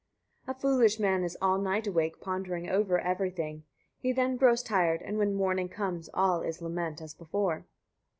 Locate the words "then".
4.11-4.35